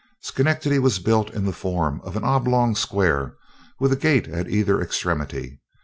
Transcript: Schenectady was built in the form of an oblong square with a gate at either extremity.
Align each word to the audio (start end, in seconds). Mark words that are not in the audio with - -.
Schenectady 0.21 0.79
was 0.79 0.97
built 0.97 1.29
in 1.31 1.45
the 1.45 1.53
form 1.53 2.01
of 2.03 2.15
an 2.15 2.23
oblong 2.23 2.73
square 2.75 3.35
with 3.79 3.93
a 3.93 3.95
gate 3.95 4.27
at 4.27 4.49
either 4.49 4.81
extremity. 4.81 5.61